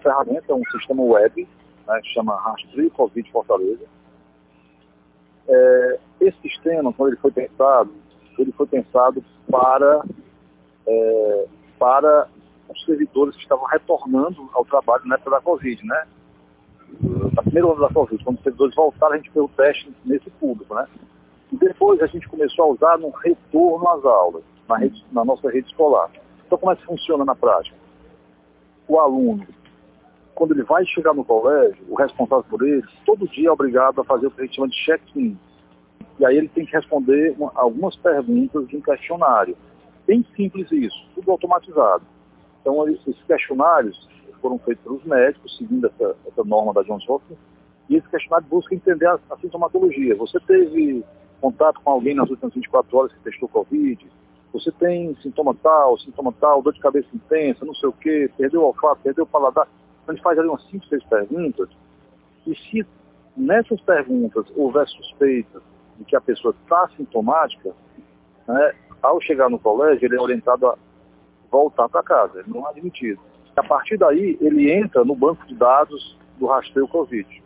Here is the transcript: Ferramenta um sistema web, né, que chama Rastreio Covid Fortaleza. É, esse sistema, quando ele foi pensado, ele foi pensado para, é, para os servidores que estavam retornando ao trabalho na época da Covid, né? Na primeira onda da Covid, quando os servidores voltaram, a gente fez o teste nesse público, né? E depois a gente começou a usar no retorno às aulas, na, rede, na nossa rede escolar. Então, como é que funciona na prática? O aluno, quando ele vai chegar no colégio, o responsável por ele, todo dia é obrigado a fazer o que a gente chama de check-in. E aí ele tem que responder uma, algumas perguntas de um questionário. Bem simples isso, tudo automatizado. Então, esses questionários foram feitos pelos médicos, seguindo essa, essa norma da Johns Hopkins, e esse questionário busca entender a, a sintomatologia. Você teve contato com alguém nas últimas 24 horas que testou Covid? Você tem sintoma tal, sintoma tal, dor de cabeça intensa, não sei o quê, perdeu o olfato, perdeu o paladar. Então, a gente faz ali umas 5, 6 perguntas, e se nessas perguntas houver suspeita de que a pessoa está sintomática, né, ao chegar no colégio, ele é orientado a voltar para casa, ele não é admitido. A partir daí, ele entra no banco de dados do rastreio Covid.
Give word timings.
Ferramenta 0.00 0.54
um 0.54 0.64
sistema 0.70 1.02
web, 1.02 1.48
né, 1.86 2.00
que 2.02 2.08
chama 2.14 2.36
Rastreio 2.36 2.90
Covid 2.90 3.30
Fortaleza. 3.30 3.84
É, 5.48 5.98
esse 6.20 6.38
sistema, 6.42 6.92
quando 6.92 7.10
ele 7.10 7.20
foi 7.20 7.30
pensado, 7.30 7.92
ele 8.38 8.52
foi 8.52 8.66
pensado 8.66 9.24
para, 9.50 10.04
é, 10.86 11.46
para 11.78 12.28
os 12.68 12.84
servidores 12.84 13.34
que 13.36 13.42
estavam 13.42 13.66
retornando 13.66 14.48
ao 14.52 14.64
trabalho 14.64 15.04
na 15.06 15.16
época 15.16 15.30
da 15.30 15.40
Covid, 15.40 15.84
né? 15.84 16.06
Na 17.34 17.42
primeira 17.42 17.68
onda 17.68 17.80
da 17.80 17.92
Covid, 17.92 18.22
quando 18.24 18.36
os 18.36 18.42
servidores 18.42 18.74
voltaram, 18.74 19.14
a 19.14 19.16
gente 19.16 19.30
fez 19.30 19.44
o 19.44 19.48
teste 19.48 19.92
nesse 20.04 20.30
público, 20.30 20.74
né? 20.74 20.86
E 21.52 21.56
depois 21.56 22.00
a 22.00 22.06
gente 22.06 22.28
começou 22.28 22.64
a 22.64 22.68
usar 22.68 22.98
no 22.98 23.10
retorno 23.10 23.88
às 23.88 24.04
aulas, 24.04 24.44
na, 24.68 24.76
rede, 24.76 25.04
na 25.10 25.24
nossa 25.24 25.50
rede 25.50 25.66
escolar. 25.68 26.10
Então, 26.46 26.58
como 26.58 26.72
é 26.72 26.76
que 26.76 26.84
funciona 26.84 27.24
na 27.24 27.34
prática? 27.34 27.76
O 28.86 28.98
aluno, 28.98 29.46
quando 30.40 30.52
ele 30.52 30.62
vai 30.62 30.86
chegar 30.86 31.12
no 31.12 31.22
colégio, 31.22 31.76
o 31.86 31.94
responsável 31.94 32.46
por 32.48 32.66
ele, 32.66 32.82
todo 33.04 33.28
dia 33.28 33.50
é 33.50 33.52
obrigado 33.52 34.00
a 34.00 34.04
fazer 34.04 34.26
o 34.26 34.30
que 34.30 34.40
a 34.40 34.44
gente 34.46 34.56
chama 34.56 34.68
de 34.68 34.84
check-in. 34.86 35.36
E 36.18 36.24
aí 36.24 36.34
ele 36.34 36.48
tem 36.48 36.64
que 36.64 36.72
responder 36.72 37.34
uma, 37.36 37.52
algumas 37.54 37.94
perguntas 37.96 38.66
de 38.66 38.74
um 38.74 38.80
questionário. 38.80 39.54
Bem 40.06 40.24
simples 40.34 40.72
isso, 40.72 40.96
tudo 41.14 41.30
automatizado. 41.30 42.04
Então, 42.58 42.88
esses 42.88 43.22
questionários 43.24 44.08
foram 44.40 44.58
feitos 44.60 44.82
pelos 44.82 45.04
médicos, 45.04 45.58
seguindo 45.58 45.86
essa, 45.88 46.16
essa 46.26 46.42
norma 46.42 46.72
da 46.72 46.82
Johns 46.84 47.06
Hopkins, 47.06 47.38
e 47.90 47.96
esse 47.96 48.08
questionário 48.08 48.46
busca 48.48 48.74
entender 48.74 49.08
a, 49.08 49.18
a 49.30 49.36
sintomatologia. 49.36 50.16
Você 50.16 50.40
teve 50.40 51.04
contato 51.38 51.82
com 51.84 51.90
alguém 51.90 52.14
nas 52.14 52.30
últimas 52.30 52.54
24 52.54 52.96
horas 52.96 53.12
que 53.12 53.20
testou 53.20 53.46
Covid? 53.46 54.10
Você 54.54 54.72
tem 54.72 55.14
sintoma 55.16 55.54
tal, 55.62 55.98
sintoma 55.98 56.32
tal, 56.40 56.62
dor 56.62 56.72
de 56.72 56.80
cabeça 56.80 57.08
intensa, 57.12 57.62
não 57.62 57.74
sei 57.74 57.90
o 57.90 57.92
quê, 57.92 58.30
perdeu 58.38 58.62
o 58.62 58.64
olfato, 58.68 59.02
perdeu 59.02 59.24
o 59.24 59.26
paladar. 59.26 59.68
Então, 60.10 60.12
a 60.12 60.12
gente 60.12 60.22
faz 60.22 60.38
ali 60.38 60.48
umas 60.48 60.62
5, 60.68 60.86
6 60.86 61.04
perguntas, 61.04 61.68
e 62.46 62.54
se 62.54 62.86
nessas 63.36 63.80
perguntas 63.82 64.46
houver 64.56 64.86
suspeita 64.88 65.62
de 65.98 66.04
que 66.04 66.16
a 66.16 66.20
pessoa 66.20 66.54
está 66.62 66.88
sintomática, 66.96 67.72
né, 68.46 68.72
ao 69.02 69.20
chegar 69.20 69.48
no 69.48 69.58
colégio, 69.58 70.06
ele 70.06 70.16
é 70.16 70.20
orientado 70.20 70.66
a 70.66 70.76
voltar 71.50 71.88
para 71.88 72.02
casa, 72.02 72.40
ele 72.40 72.50
não 72.50 72.66
é 72.66 72.70
admitido. 72.70 73.20
A 73.56 73.62
partir 73.62 73.98
daí, 73.98 74.38
ele 74.40 74.70
entra 74.70 75.04
no 75.04 75.14
banco 75.14 75.46
de 75.46 75.54
dados 75.54 76.16
do 76.38 76.46
rastreio 76.46 76.88
Covid. 76.88 77.42